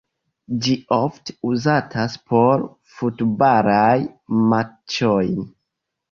[0.67, 2.63] Ĝi ofte uzatas por
[2.93, 3.99] futbalaj
[4.55, 5.27] matĉoj.